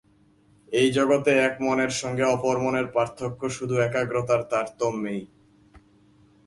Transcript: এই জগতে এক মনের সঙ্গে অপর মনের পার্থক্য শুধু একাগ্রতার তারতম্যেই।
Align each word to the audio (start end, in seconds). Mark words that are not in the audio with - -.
এই 0.71 0.87
জগতে 0.91 1.31
এক 1.39 1.53
মনের 1.61 1.91
সঙ্গে 2.01 2.25
অপর 2.25 2.55
মনের 2.59 2.87
পার্থক্য 2.87 3.41
শুধু 3.49 3.75
একাগ্রতার 3.79 4.41
তারতম্যেই। 4.43 5.21